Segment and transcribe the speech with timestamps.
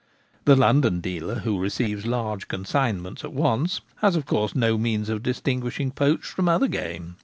[0.45, 5.21] The London dealer, who receives large consignments at once, has of course no means of
[5.21, 7.17] distinguishing poached from other game.